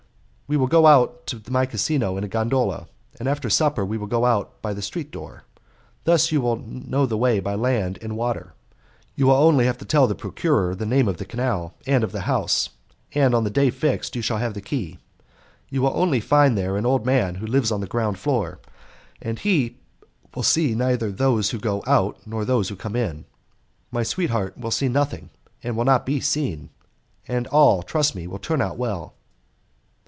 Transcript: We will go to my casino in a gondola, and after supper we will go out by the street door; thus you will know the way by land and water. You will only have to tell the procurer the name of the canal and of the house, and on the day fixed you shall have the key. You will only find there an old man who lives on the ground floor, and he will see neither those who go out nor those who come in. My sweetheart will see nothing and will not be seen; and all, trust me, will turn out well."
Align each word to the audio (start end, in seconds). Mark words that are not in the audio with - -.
We 0.47 0.57
will 0.57 0.67
go 0.67 1.05
to 1.27 1.41
my 1.49 1.65
casino 1.65 2.17
in 2.17 2.25
a 2.25 2.27
gondola, 2.27 2.89
and 3.17 3.29
after 3.29 3.49
supper 3.49 3.85
we 3.85 3.97
will 3.97 4.05
go 4.07 4.25
out 4.25 4.61
by 4.61 4.73
the 4.73 4.81
street 4.81 5.09
door; 5.09 5.43
thus 6.03 6.29
you 6.29 6.41
will 6.41 6.57
know 6.57 7.05
the 7.05 7.17
way 7.17 7.39
by 7.39 7.55
land 7.55 7.97
and 8.01 8.17
water. 8.17 8.51
You 9.15 9.27
will 9.27 9.35
only 9.37 9.65
have 9.65 9.77
to 9.77 9.85
tell 9.85 10.07
the 10.07 10.13
procurer 10.13 10.75
the 10.75 10.85
name 10.85 11.07
of 11.07 11.15
the 11.15 11.23
canal 11.23 11.75
and 11.87 12.03
of 12.03 12.11
the 12.11 12.23
house, 12.27 12.67
and 13.13 13.33
on 13.33 13.45
the 13.45 13.49
day 13.49 13.69
fixed 13.69 14.13
you 14.17 14.21
shall 14.21 14.39
have 14.39 14.53
the 14.53 14.59
key. 14.59 14.99
You 15.69 15.83
will 15.83 15.95
only 15.95 16.19
find 16.19 16.57
there 16.57 16.75
an 16.75 16.85
old 16.85 17.05
man 17.05 17.35
who 17.35 17.47
lives 17.47 17.71
on 17.71 17.79
the 17.79 17.87
ground 17.87 18.19
floor, 18.19 18.59
and 19.21 19.39
he 19.39 19.77
will 20.35 20.43
see 20.43 20.75
neither 20.75 21.13
those 21.13 21.51
who 21.51 21.59
go 21.59 21.81
out 21.87 22.17
nor 22.27 22.43
those 22.43 22.67
who 22.67 22.75
come 22.75 22.97
in. 22.97 23.23
My 23.89 24.03
sweetheart 24.03 24.57
will 24.57 24.69
see 24.71 24.89
nothing 24.89 25.29
and 25.63 25.77
will 25.77 25.85
not 25.85 26.05
be 26.05 26.19
seen; 26.19 26.71
and 27.25 27.47
all, 27.47 27.81
trust 27.83 28.15
me, 28.15 28.27
will 28.27 28.37
turn 28.37 28.61
out 28.61 28.75
well." 28.75 29.13